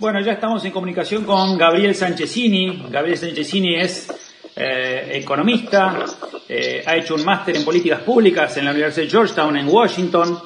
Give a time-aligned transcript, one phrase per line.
[0.00, 2.86] Bueno, ya estamos en comunicación con Gabriel Sanchezini.
[2.88, 4.08] Gabriel Sanchezini es
[4.56, 6.06] eh, economista,
[6.48, 10.40] eh, ha hecho un máster en políticas públicas en la Universidad de Georgetown en Washington,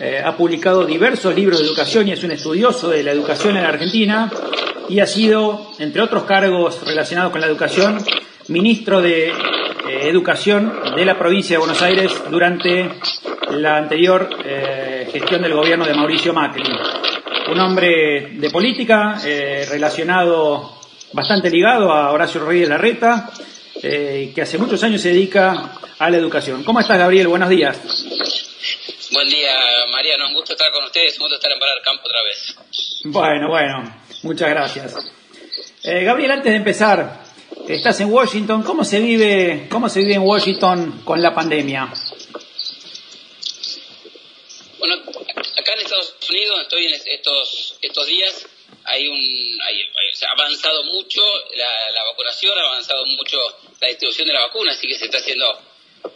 [0.00, 3.62] eh, ha publicado diversos libros de educación y es un estudioso de la educación en
[3.62, 4.32] la Argentina
[4.88, 7.98] y ha sido, entre otros cargos relacionados con la educación,
[8.48, 9.32] ministro de
[10.02, 12.90] Educación de la provincia de Buenos Aires durante
[13.52, 14.28] la anterior
[15.10, 16.64] gestión del gobierno de Mauricio Macri
[17.50, 20.78] un hombre de política, eh, relacionado,
[21.12, 23.30] bastante ligado a Horacio Rodríguez Larreta,
[23.82, 26.62] eh, que hace muchos años se dedica a la educación.
[26.64, 27.28] ¿Cómo estás, Gabriel?
[27.28, 27.78] Buenos días.
[29.12, 29.54] Buen día,
[29.90, 30.28] Mariano.
[30.28, 32.56] Un gusto estar con ustedes, un gusto estar en Parar Campo otra vez.
[33.04, 34.96] Bueno, bueno, muchas gracias.
[35.82, 37.20] Eh, Gabriel, antes de empezar,
[37.66, 38.62] estás en Washington.
[38.62, 41.88] ¿Cómo se vive, cómo se vive en Washington con la pandemia?
[44.78, 44.96] Bueno,
[45.68, 48.46] acá en Estados Unidos estoy en estos, estos días,
[48.84, 49.82] hay un, hay,
[50.26, 51.20] ha avanzado mucho
[51.54, 53.36] la, vacunación, ha avanzado mucho
[53.80, 55.60] la distribución de la vacuna, así que se está haciendo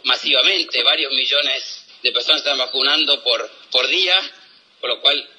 [0.03, 4.15] masivamente, varios millones de personas están vacunando por, por día,
[4.81, 5.29] por lo cual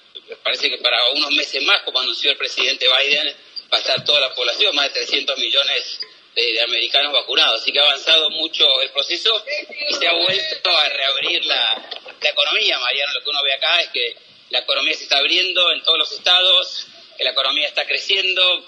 [0.43, 3.35] parece que para unos meses más, como anunció el presidente Biden,
[3.73, 6.01] va a estar toda la población, más de 300 millones
[6.37, 7.61] de, americanos vacunados.
[7.61, 9.45] Así que ha avanzado mucho el proceso
[9.89, 11.91] y se ha vuelto a reabrir la,
[12.25, 13.13] la economía, Mariano.
[13.13, 14.17] Lo que uno ve acá es que
[14.51, 16.87] la economía se está abriendo en todos los estados,
[17.17, 18.67] que la economía está creciendo,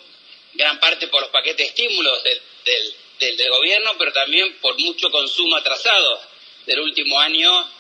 [0.55, 5.57] gran parte por los paquetes de estímulos del, del, gobierno, pero también por mucho consumo
[5.57, 6.21] atrasado
[6.67, 7.71] del último año,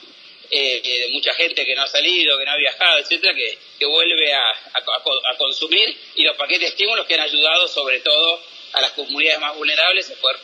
[0.51, 3.87] eh, de mucha gente que no ha salido, que no ha viajado, etcétera, que, que
[3.87, 8.43] vuelve a, a, a, consumir, y los paquetes de estímulos que han ayudado sobre todo
[8.73, 10.39] a las comunidades más vulnerables a poder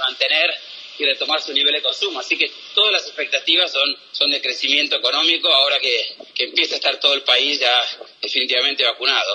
[0.00, 0.60] mantener
[0.98, 2.20] y retomar su nivel de consumo.
[2.20, 6.76] Así que todas las expectativas son, son de crecimiento económico ahora que, que empieza a
[6.76, 7.72] estar todo el país ya
[8.22, 9.34] definitivamente vacunado.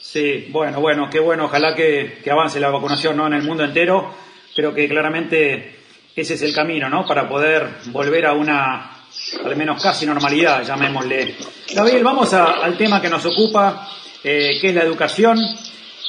[0.00, 3.26] Sí, bueno, bueno, qué bueno, ojalá que, que avance la vacunación ¿no?
[3.26, 4.14] en el mundo entero.
[4.54, 5.82] Creo que claramente
[6.14, 7.06] ese es el camino, ¿no?
[7.06, 9.04] Para poder volver a una,
[9.44, 11.36] al menos casi normalidad, llamémosle.
[11.72, 13.88] Gabriel, vamos al tema que nos ocupa,
[14.22, 15.38] eh, que es la educación.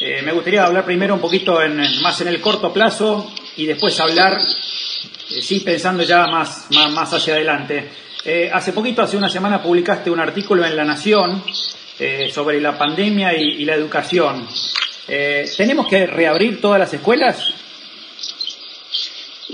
[0.02, 4.00] Eh, me gustaría hablar primero un poquito en, más en el corto plazo y después
[4.00, 7.90] hablar, eh, sí, pensando ya más, más, hacia adelante.
[8.26, 11.44] Eh, hace poquito, hace una semana, publicaste un artículo en La Nación
[12.32, 14.46] sobre la pandemia y, la educación.
[15.08, 17.54] ¿Tenemos que reabrir todas las escuelas?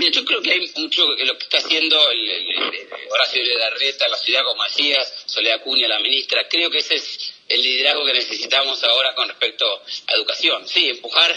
[0.08, 2.80] yo creo que hay mucho lo que está haciendo el,
[3.12, 6.48] Horacio de Larreta, la ciudad, como decías, Soledad Cuña, la ministra.
[6.48, 10.68] Creo que ese es el liderazgo que necesitamos ahora con respecto a educación.
[10.68, 11.32] Sí, empujar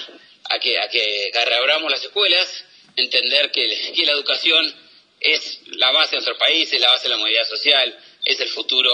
[0.45, 2.65] a que, a que reabramos las escuelas,
[2.97, 3.67] entender que,
[4.05, 4.75] la educación
[5.21, 8.49] es la base de nuestro país, es la base de la movilidad social, es el
[8.49, 8.91] futuro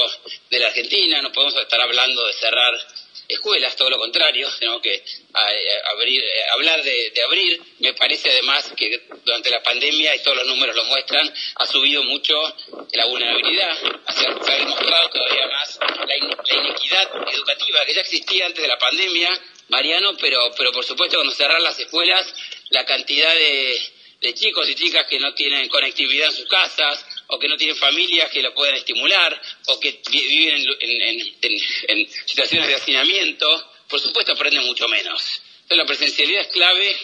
[0.51, 1.23] de la Argentina.
[1.23, 2.75] No podemos estar hablando de cerrar
[3.28, 5.05] escuelas, todo lo contrario, tenemos que
[5.93, 7.61] abrir, eh, hablar de, abrir.
[7.81, 12.03] Me parece además que durante la pandemia, y todos los números lo muestran, ha subido
[12.03, 12.34] mucho
[12.93, 13.77] la vulnerabilidad,
[14.15, 19.31] se ha demostrado todavía más la, inequidad educativa que ya existía antes de la pandemia,
[19.69, 22.34] Mariano, pero, pero por supuesto cuando cerrar las escuelas,
[22.71, 23.78] la cantidad de,
[24.22, 27.77] de chicos y chicas que no tienen conectividad en sus casas, o que no tienen
[27.77, 34.65] familias que lo puedan estimular, o que viven en, situaciones de hacinamiento, por supuesto aprenden
[34.65, 35.43] mucho menos.
[35.62, 36.97] Entonces la presencialidad es clave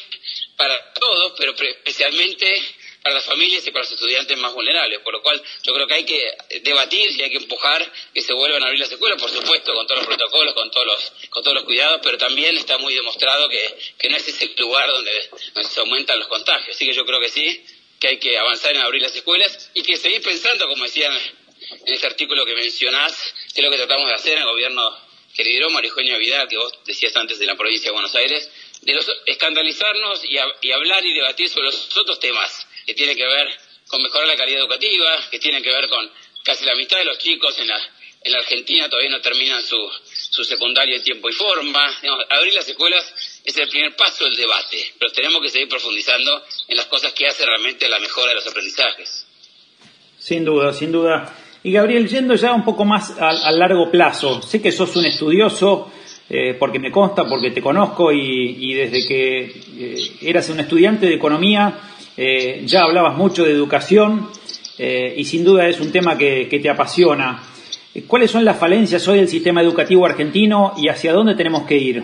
[0.57, 2.63] para todos, pero especialmente
[3.03, 5.95] para las familias y para los estudiantes más vulnerables, por lo cual yo creo que
[5.95, 9.31] hay que debatir y hay que empujar que se vuelvan a abrir las escuelas, por
[9.31, 12.79] supuesto, con todos los protocolos, con todos los, con todos los cuidados, pero también está
[12.79, 16.75] muy demostrado que, que no es ese lugar donde, donde se aumentan los contagios.
[16.75, 17.63] Así que yo creo que sí,
[18.05, 21.11] que hay que avanzar en abrir las escuelas y que seguir pensando, como decían
[21.87, 24.95] en ese artículo que mencionás, que es lo que tratamos de hacer en el gobierno
[25.35, 28.51] que lideró Marijueña Vidal, que vos decías antes de la provincia de Buenos Aires,
[28.83, 30.37] de los, escandalizarnos y,
[30.71, 34.61] hablar y debatir sobre los otros temas que tienen que ver con mejorar la calidad
[34.61, 36.11] educativa, que tienen que ver con
[36.43, 37.81] casi la mitad de los chicos en la,
[38.23, 39.79] en la Argentina todavía no terminan su,
[40.31, 42.01] su secundaria en tiempo y forma.
[42.29, 43.04] abrir las escuelas
[43.45, 47.27] es el primer paso del debate, pero tenemos que seguir profundizando en las cosas que
[47.27, 49.27] hace realmente la mejora de los aprendizajes.
[50.19, 51.37] Sin duda, sin duda.
[51.63, 55.93] Y Gabriel, yendo ya un poco más a, largo plazo, sé que sos un estudioso,
[56.31, 59.41] eh, porque me consta, porque te conozco y, desde que
[59.79, 61.79] eh, eras un estudiante de economía
[62.17, 64.31] eh, ya hablabas mucho de educación
[64.77, 67.45] y sin duda es un tema que te apasiona.
[68.09, 72.03] ¿Cuáles son las falencias hoy del sistema educativo argentino y hacia dónde tenemos que ir?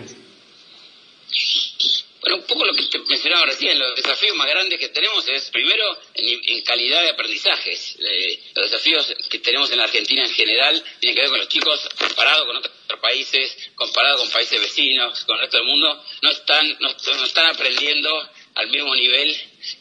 [2.21, 2.99] Bueno, un poco lo que te
[3.41, 7.97] mencionaba recién, los desafíos más grandes que tenemos es, primero, en, calidad de aprendizajes.
[7.99, 11.47] Eh, los desafíos que tenemos en la Argentina en general tienen que ver con los
[11.47, 16.31] chicos comparados con otros países, comparado con países vecinos, con el resto del mundo, no
[16.31, 16.89] están, no,
[17.25, 19.35] están aprendiendo al mismo nivel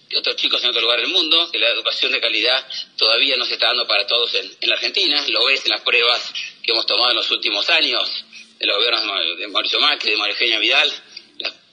[0.08, 2.66] que otros chicos en otro lugar del mundo, que la educación de calidad
[2.96, 6.32] todavía no se está dando para todos en, la Argentina, lo ves en las pruebas
[6.62, 8.24] que hemos tomado en los últimos años,
[8.58, 10.92] de los gobiernos de Mauricio Macri, de María Eugenia Vidal,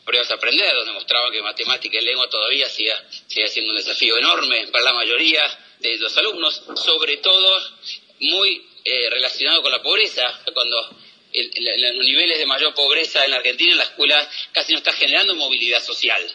[0.08, 2.94] pruebas a aprender, donde mostraba que matemática y lengua todavía sigue,
[3.28, 5.42] sigue siendo un desafío enorme para la mayoría
[5.80, 7.62] de los alumnos, sobre todo
[8.22, 10.24] muy eh, relacionado con la pobreza,
[10.54, 10.98] cuando
[11.34, 15.36] los niveles de mayor pobreza en la Argentina, en la escuela casi no está generando
[15.36, 16.26] movilidad social.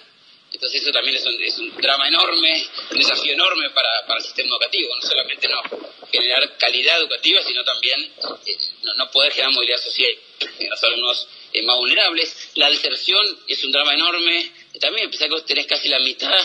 [0.53, 4.95] Entonces eso también es un, drama enorme, un desafío enorme para, para, el sistema educativo,
[4.95, 5.63] no solamente no
[6.13, 10.15] generar calidad educativa, sino también eh, no, poder generar movilidad social
[10.59, 12.51] en los alumnos eh, más vulnerables.
[12.55, 16.39] La deserción es un drama enorme, también pensar que vos tenés casi la mitad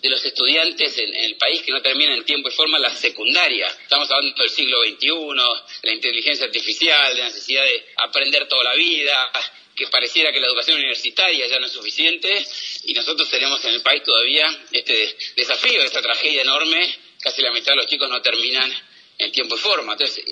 [0.00, 3.66] de los estudiantes en, el país que no terminan en tiempo y forma la secundaria.
[3.66, 5.08] Estamos hablando del siglo XXI,
[5.82, 9.30] de la inteligencia artificial, la necesidad de aprender toda la vida,
[9.74, 12.46] que pareciera que la educación universitaria ya no es suficiente
[12.84, 17.72] y nosotros tenemos en el país todavía este desafío, esta tragedia enorme, casi la mitad
[17.72, 18.72] de los chicos no terminan
[19.18, 19.92] en tiempo y forma.
[19.92, 20.24] Entonces,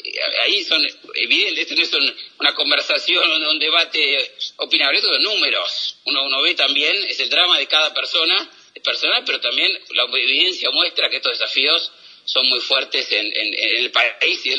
[0.42, 0.84] ahí son
[1.14, 5.96] evidentes, esto no es una conversación, un debate opinable, esto son números.
[6.04, 10.04] Uno, uno ve también, es el drama de cada persona, es personal, pero también la
[10.04, 11.92] evidencia muestra que estos desafíos
[12.24, 14.54] son muy fuertes en, el país y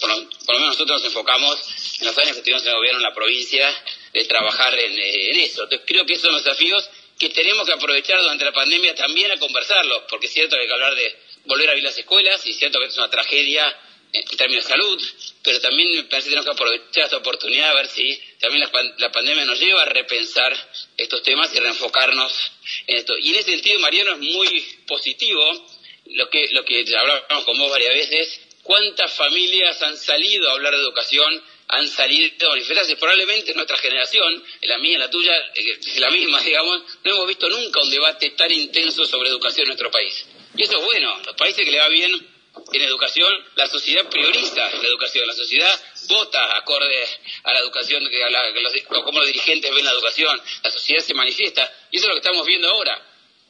[0.00, 0.16] por, lo,
[0.58, 1.60] menos nosotros nos enfocamos
[2.00, 5.62] en los años que estuvimos en el gobierno en la provincia de trabajar en, eso.
[5.62, 6.88] Entonces creo que esos son los desafíos
[7.18, 10.66] que tenemos que aprovechar durante la pandemia también a conversarlos, porque es cierto que hay
[10.66, 13.76] que hablar de volver a abrir las escuelas, y cierto que es una tragedia
[14.14, 15.02] en términos de salud,
[15.42, 18.64] pero también me parece que tenemos que aprovechar esta oportunidad a ver si también
[18.98, 20.56] la, pandemia nos lleva a repensar
[20.96, 22.32] estos temas y reenfocarnos
[22.86, 23.14] en esto.
[23.18, 25.66] Y en ese sentido, Mariano, es muy positivo
[26.06, 30.74] lo que, lo que hablamos con vos varias veces, cuántas familias han salido a hablar
[30.74, 35.98] de educación, han salido a manifestarse, probablemente nuestra generación, la mía, la tuya, eh, es
[35.98, 39.90] la misma, digamos, no hemos visto nunca un debate tan intenso sobre educación en nuestro
[39.90, 40.23] país.
[40.56, 42.12] Y eso es bueno, los países que le va bien
[42.72, 47.08] en educación, la sociedad prioriza la educación, la sociedad vota acorde
[47.42, 51.14] a la educación, a la, a cómo los dirigentes ven la educación, la sociedad se
[51.14, 53.02] manifiesta, y eso es lo que estamos viendo ahora,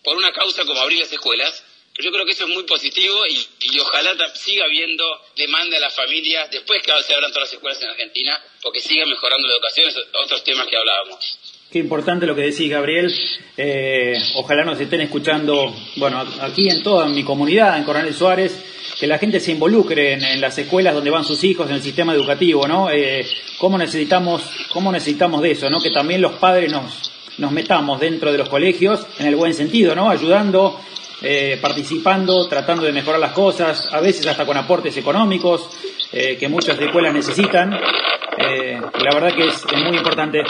[0.03, 1.63] por una causa como abrir las escuelas,
[1.97, 5.05] yo creo que eso es muy positivo y, ojalá siga habiendo
[5.37, 9.07] demanda de las familias después que se abran todas las escuelas en Argentina, porque siga
[9.07, 11.39] mejorando la educación, esos otros temas que hablábamos.
[11.75, 13.13] Qué importante lo que decís, Gabriel.
[13.57, 19.09] Eh, ojalá nos estén escuchando, bueno, aquí en toda mi comunidad, en Coronel Suárez, que
[19.09, 22.69] la gente se involucre en, las escuelas donde van sus hijos, en el sistema educativo,
[22.69, 22.93] ¿no?
[22.93, 23.27] Eh,
[23.59, 25.83] ¿Cómo necesitamos, cómo necesitamos de eso, ¿no?
[25.83, 29.97] Que también los padres nos, nos metamos dentro de los colegios, en el buen sentido,
[29.97, 30.11] ¿no?
[30.11, 30.79] Ayudando
[31.23, 35.69] eh, participando, tratando de mejorar las cosas, a veces hasta con aportes económicos
[36.13, 37.73] eh, que muchas escuelas necesitan.
[37.73, 40.41] La verdad que es, muy importante.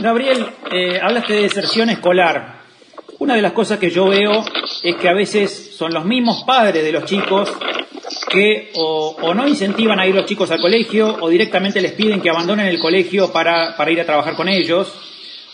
[0.00, 0.46] Gabriel,
[1.02, 2.62] hablaste de deserción escolar.
[3.18, 4.44] Una de las cosas que yo veo
[4.82, 7.52] es que a veces son los mismos padres de los chicos
[8.28, 12.30] que o, no incentivan a ir los chicos al colegio o directamente les piden que
[12.30, 14.92] abandonen el colegio para, para ir a trabajar con ellos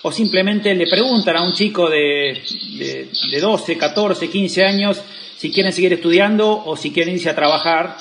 [0.02, 2.42] o simplemente le preguntan a un chico de,
[3.30, 5.02] de, 12, 14, 15 años
[5.36, 7.96] si quieren seguir estudiando o si quieren irse a trabajar.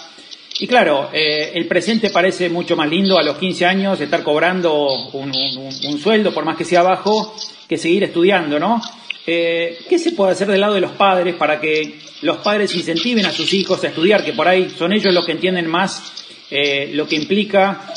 [0.60, 5.10] Y claro, eh, el presente parece mucho más lindo a los 15 años estar cobrando
[5.14, 7.36] un, sueldo, por más que sea bajo,
[7.68, 8.82] que seguir estudiando, ¿no?
[9.26, 13.26] Eh, ¿Qué se puede hacer del lado de los padres para que los padres incentiven
[13.26, 16.14] a sus hijos a estudiar, que por ahí son ellos los que entienden más
[16.52, 17.94] eh, lo que implica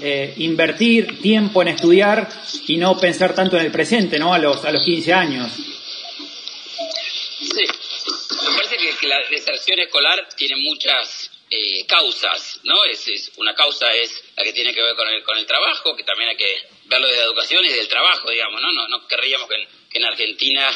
[0.00, 2.28] eh, invertir tiempo en estudiar
[2.66, 4.32] y no pensar tanto en el presente, ¿no?
[4.32, 5.50] A los, a los 15 años.
[5.50, 12.84] Sí, me parece que, la deserción escolar tiene muchas eh, causas, ¿no?
[12.84, 16.04] Es, una causa es la que tiene que ver con el, con el trabajo, que
[16.04, 18.72] también hay que verlo de la educación y del trabajo, digamos, ¿no?
[18.72, 19.66] No, no querríamos que,
[19.98, 20.70] en Argentina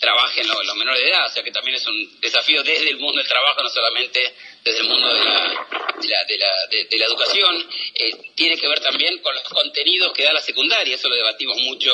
[0.00, 3.18] trabajen los, menores de edad, o sea que también es un desafío desde el mundo
[3.18, 8.10] del trabajo, no solamente desde el mundo de la, de la, de la, educación, eh,
[8.34, 11.92] tiene que ver también con los contenidos que da la secundaria, eso lo debatimos mucho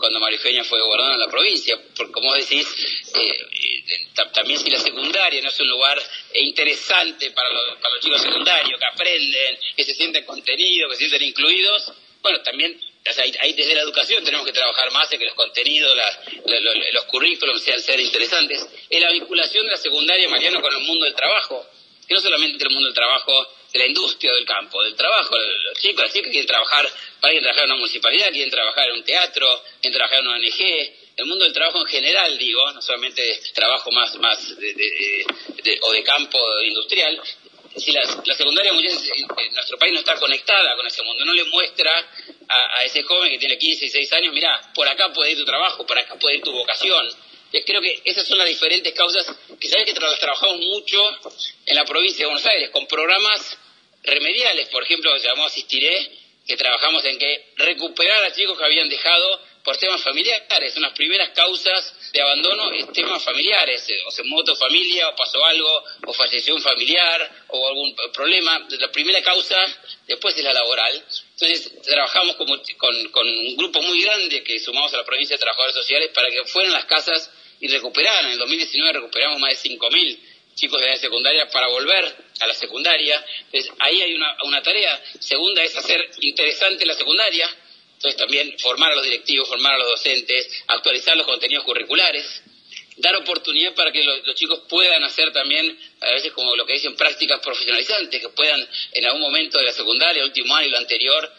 [0.00, 2.66] cuando María fue gobernadora en la provincia, porque como decís,
[3.14, 6.02] eh, eh, también si la secundaria no es un lugar
[6.34, 11.08] interesante para los, para los chicos secundarios, que aprenden, que se sienten contenidos, que se
[11.08, 11.92] sienten incluidos,
[12.22, 12.80] bueno, también
[13.40, 15.96] ahí, desde la educación tenemos que trabajar más en que los contenidos,
[16.92, 18.66] los currículos sean, sean interesantes.
[18.88, 21.66] En la vinculación de la secundaria, Mariano, con el mundo del trabajo,
[22.06, 23.32] que no solamente el mundo del trabajo,
[23.72, 26.88] de la industria del campo, del trabajo, los chicos, las chicas quieren trabajar,
[27.20, 30.92] para quieren trabajar en una municipalidad, quieren trabajar en un teatro, quieren trabajar en ONG,
[31.16, 33.22] el mundo del trabajo en general, digo, no solamente
[33.54, 37.20] trabajo más, más de, o de campo industrial,
[37.68, 41.44] Es decir, la, secundaria en, nuestro país no está conectada con ese mundo, no le
[41.44, 41.92] muestra
[42.48, 45.86] a, ese joven que tiene 15, 16 años, mira, por acá puede ir tu trabajo,
[45.86, 47.08] por acá puede ir tu vocación.
[47.52, 49.26] Yo creo que esas son las diferentes causas
[49.60, 51.02] que sabes que trabajamos mucho
[51.66, 53.58] en la provincia de Buenos Aires, con programas
[54.02, 56.10] remediales, por ejemplo, que llamamos Asistiré,
[56.46, 60.76] que trabajamos en que recuperar a chicos que habían dejado por temas familiares.
[60.76, 65.44] Unas primeras causas de abandono es temas familiares, eh, o se mutó familia, o pasó
[65.44, 68.66] algo, o falleció un familiar, o algún problema.
[68.68, 69.56] La primera causa
[70.08, 71.04] después es la laboral.
[71.34, 72.48] Entonces trabajamos con,
[73.12, 76.44] con un grupo muy grande que sumamos a la provincia de trabajadores sociales para que
[76.46, 78.26] fueran las casas y recuperaran.
[78.26, 80.18] En el 2019 recuperamos más de 5.000
[80.56, 83.24] chicos de la secundaria para volver a la secundaria.
[83.52, 85.00] Entonces, ahí hay una, una tarea.
[85.20, 87.48] Segunda es hacer interesante la secundaria,
[88.00, 92.42] entonces también formar a los directivos, formar a los docentes, actualizar los contenidos curriculares,
[92.96, 96.96] dar oportunidad para que los, chicos puedan hacer también, a veces como lo que dicen,
[96.96, 101.30] prácticas profesionalizantes, que puedan en algún momento de la secundaria, último año y lo anterior,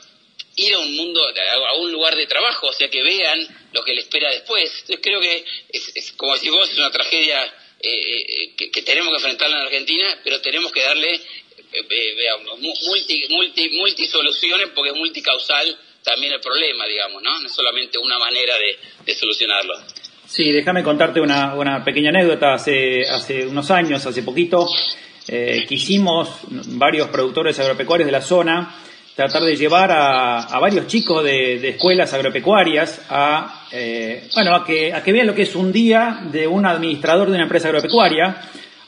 [0.57, 3.39] ir a un mundo, a un lugar de trabajo, o sea, que vean
[3.73, 4.71] lo que les espera después.
[4.81, 7.43] Entonces creo que, es, como si vos, es una tragedia
[7.79, 11.21] eh, eh, que, tenemos que enfrentarla en Argentina, pero tenemos que darle
[11.73, 12.27] eh,
[12.85, 17.39] multi, multi, multi soluciones porque es multicausal también el problema, digamos, ¿no?
[17.39, 18.53] No es solamente una manera
[19.05, 19.73] de, solucionarlo.
[20.25, 22.53] Sí, déjame contarte una, una, pequeña anécdota.
[22.53, 24.67] Hace, hace unos años, hace poquito,
[25.27, 26.29] eh, quisimos
[26.67, 28.75] varios productores agropecuarios de la zona
[29.15, 35.03] tratar de llevar a, varios chicos de, escuelas agropecuarias a, eh, bueno, a que, a
[35.03, 38.41] que vean lo que es un día de un administrador de una empresa agropecuaria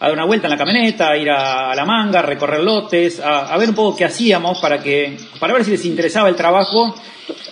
[0.04, 3.22] a dar una vuelta en la camioneta, a ir a, la manga, a recorrer lotes,
[3.22, 6.94] a, ver un poco qué hacíamos para que, para ver si les interesaba el trabajo.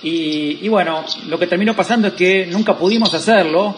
[0.04, 3.78] Y, bueno, lo que terminó pasando es que nunca pudimos hacerlo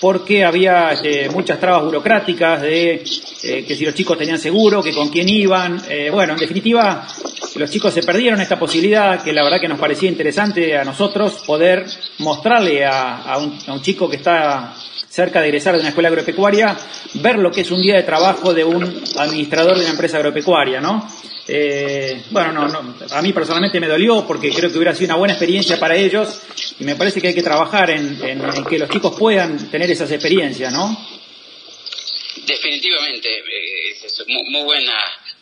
[0.00, 3.04] porque había este, muchas trabas burocráticas de
[3.44, 5.80] eh, que si los chicos tenían seguro, que con quién iban.
[5.88, 7.06] Eh, bueno, en definitiva,
[7.54, 11.44] los chicos se perdieron esta posibilidad que la verdad que nos parecía interesante a nosotros
[11.46, 11.86] poder
[12.18, 14.74] mostrarle a un chico que está
[15.10, 16.78] cerca de egresar de una escuela agropecuaria,
[17.14, 18.84] ver lo que es un día de trabajo de un
[19.16, 21.06] administrador de una empresa agropecuaria, ¿no?
[21.48, 25.16] Eh, bueno, no, no, a mí personalmente me dolió porque creo que hubiera sido una
[25.16, 26.40] buena experiencia para ellos
[26.78, 28.20] y me parece que hay que trabajar en,
[28.68, 30.96] que los chicos puedan tener esas experiencias, ¿no?
[32.46, 34.94] Definitivamente, eh, es muy, buena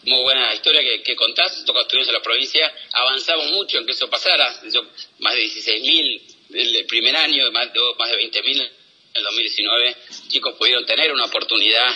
[0.04, 3.92] muy buena historia que, que contás, toca estuvimos en la provincia, avanzamos mucho en que
[3.92, 4.48] eso pasara,
[5.18, 6.22] más de 16.000
[6.54, 8.70] el primer año, más, más de 20.000
[9.14, 9.96] el 2019
[10.28, 11.88] chicos pudieron tener una oportunidad,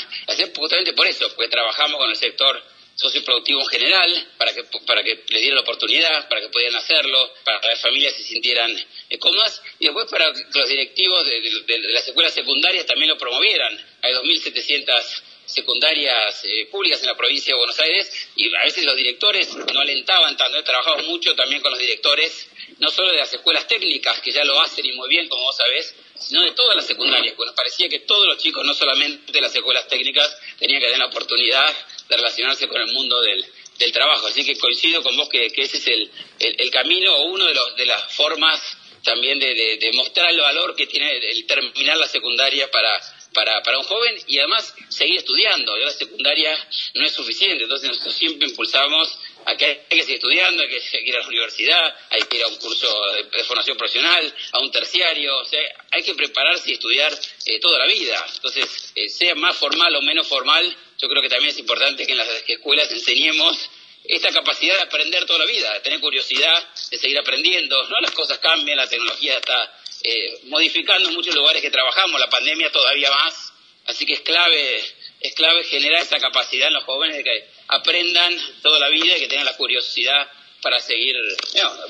[0.56, 2.62] justamente por eso, porque trabajamos con el sector
[2.94, 7.32] socioproductivo en general, para que, para que les dieran la oportunidad, para que pudieran hacerlo,
[7.44, 8.70] para que las familias se sintieran
[9.10, 13.78] eh, cómodas, y después para que los directivos de, las escuelas secundarias también lo promovieran.
[14.02, 18.96] Hay 2.700 secundarias eh, públicas en la provincia de Buenos Aires y a veces los
[18.96, 20.62] directores no alentaban tanto.
[20.62, 24.60] Trabajamos mucho también con los directores, no solo de las escuelas técnicas, que ya lo
[24.60, 25.94] hacen y muy bien, como vos sabés,
[26.26, 29.40] sino de todas las secundarias, porque nos parecía que todos los chicos, no solamente de
[29.40, 31.74] las escuelas técnicas, tenían que tener la oportunidad
[32.08, 33.44] de relacionarse con el mundo del,
[33.78, 34.26] del trabajo.
[34.26, 37.76] Así que coincido con vos que, ese es el, el, camino o uno de, los,
[37.76, 38.60] de las formas
[39.02, 42.90] también de, de, mostrar el valor que tiene el terminar la secundaria para,
[43.34, 45.76] para, para un joven y además seguir estudiando.
[45.76, 50.68] Ya la secundaria no es suficiente, entonces nosotros siempre impulsamos hay que seguir estudiando, hay
[50.68, 52.88] que ir a la universidad, hay que ir a un curso
[53.32, 57.12] de, formación profesional, a un terciario, o sea, hay que prepararse y estudiar
[57.46, 58.26] eh, toda la vida.
[58.34, 62.12] Entonces, eh, sea más formal o menos formal, yo creo que también es importante que
[62.12, 63.70] en las escuelas enseñemos
[64.04, 68.00] esta capacidad de aprender toda la vida, de tener curiosidad, de seguir aprendiendo, ¿no?
[68.00, 73.10] Las cosas cambian, la tecnología está eh, modificando muchos lugares que trabajamos, la pandemia todavía
[73.10, 73.52] más,
[73.86, 74.84] así que es clave,
[75.22, 79.20] es clave generar esa capacidad en los jóvenes de que aprendan toda la vida y
[79.20, 80.28] que tengan la curiosidad
[80.60, 81.16] para seguir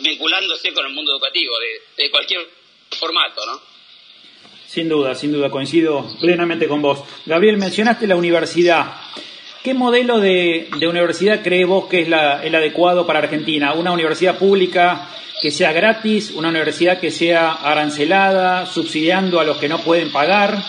[0.01, 1.55] vinculándose con el mundo educativo
[1.97, 2.47] de, cualquier
[2.99, 3.61] formato, ¿no?
[4.67, 7.01] Sin duda, sin duda, coincido plenamente con vos.
[7.27, 8.95] Gabriel, mencionaste la universidad.
[9.62, 13.75] ¿Qué modelo de, universidad cree vos que es el adecuado para Argentina?
[13.75, 15.09] ¿Una universidad pública
[15.43, 16.31] que sea gratis?
[16.31, 20.62] ¿Una universidad que sea arancelada, subsidiando a los que no pueden pagar?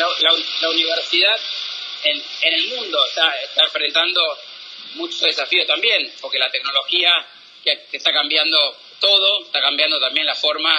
[0.00, 1.36] Creo que la universidad
[2.04, 4.22] en, el mundo está, está enfrentando
[4.94, 7.10] muchos desafíos también, porque la tecnología
[7.62, 10.74] que, está cambiando todo, está cambiando también la forma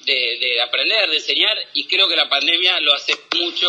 [0.00, 3.68] de, aprender, de enseñar, y creo que la pandemia lo hace mucho,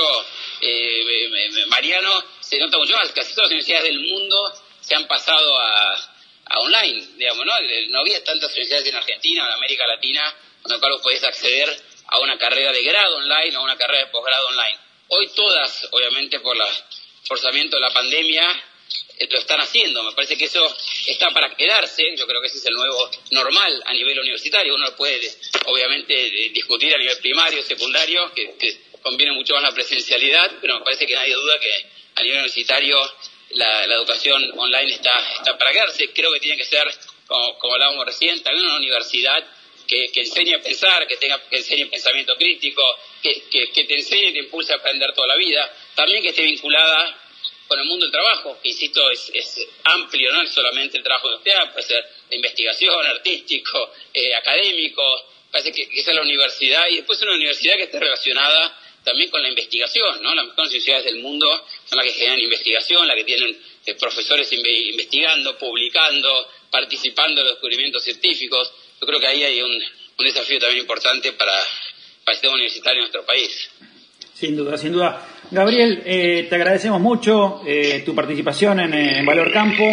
[0.62, 5.60] eh, Mariano, se nota mucho más, casi todas las universidades del mundo se han pasado
[5.60, 6.16] a,
[6.62, 7.54] online, digamos, ¿no?
[7.90, 11.89] No había tantas universidades en Argentina, en América Latina, con lo cual vos podés acceder
[12.12, 14.78] a una carrera de grado online o a una carrera de posgrado online.
[15.10, 16.64] Hoy todas, obviamente por el
[17.24, 18.64] forzamiento de la pandemia,
[19.20, 20.02] eh, lo están haciendo.
[20.04, 20.66] Me parece que eso
[21.06, 22.04] está para quedarse.
[22.16, 24.76] Yo creo que ese es el nuevo normal a nivel universitario.
[24.76, 25.30] Uno puede,
[25.66, 26.14] obviamente,
[26.54, 31.16] discutir a nivel primario, secundario, que, conviene mucho más la presencialidad, pero me parece que
[31.16, 31.86] nadie duda que
[32.16, 32.98] a nivel universitario
[33.52, 36.12] la, educación online está, está para quedarse.
[36.12, 36.86] Creo que tiene que ser,
[37.28, 39.46] como, hablábamos recién, también una universidad
[39.90, 42.82] que, enseñe a pensar, que, tenga, que enseñe pensamiento crítico,
[43.24, 43.44] que,
[43.74, 45.74] que, te enseñe y te impulse a aprender toda la vida.
[45.96, 47.20] También que esté vinculada
[47.68, 51.28] con el mundo del trabajo, que insisto, es, es amplio, no es solamente el trabajo
[51.30, 55.04] industrial, puede ser de investigación, artístico, eh, académico,
[55.52, 59.42] parece que, esa es la universidad, y después una universidad que esté relacionada también con
[59.42, 60.36] la investigación, ¿no?
[60.36, 61.48] Las mejores universidades del mundo
[61.86, 67.56] son las que generan investigación, las que tienen eh, profesores investigando, publicando, participando en los
[67.56, 68.72] descubrimientos científicos.
[69.02, 71.54] Yo creo que ahí hay un, un desafío también importante para,
[72.28, 73.70] el sistema universitario en nuestro país.
[74.34, 75.26] Sin duda, sin duda.
[75.52, 79.84] Gabriel, eh, te agradecemos mucho eh, tu participación en, Valor Campo.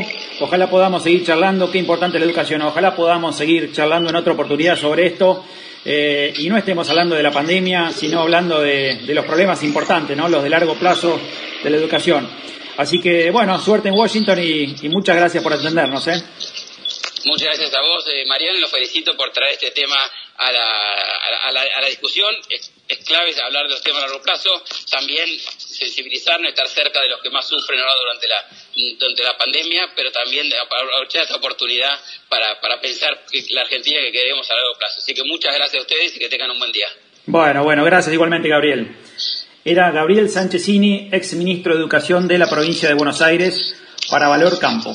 [0.40, 2.62] Ojalá podamos seguir charlando, qué importante la educación.
[2.62, 5.44] Ojalá podamos seguir charlando en otra oportunidad sobre esto
[5.84, 10.28] eh, y no estemos hablando de la pandemia, sino hablando de, los problemas importantes, ¿no?
[10.28, 11.18] los de largo plazo
[11.62, 12.28] de la educación.
[12.76, 16.06] Así que, bueno, suerte en Washington y, muchas gracias por atendernos.
[16.08, 16.22] ¿eh?
[17.26, 19.96] Muchas gracias a vos, Mariano, y los felicito por traer este tema
[20.36, 20.94] a la,
[21.48, 22.32] a la, a la discusión.
[22.48, 24.48] Es, es, clave hablar de los temas a largo plazo,
[24.88, 25.28] también
[25.58, 28.46] sensibilizarnos, estar cerca de los que más sufren ahora durante la,
[29.00, 34.48] durante la pandemia, pero también aprovechar esta oportunidad para, para pensar la Argentina que queremos
[34.48, 34.98] a largo plazo.
[34.98, 36.86] Así que muchas gracias a ustedes y que tengan un buen día.
[37.26, 38.96] Bueno, bueno, gracias igualmente, Gabriel.
[39.64, 43.74] Era Gabriel Sánchezini, ex ministro de Educación de la provincia de Buenos Aires,
[44.08, 44.92] para Valor Campo.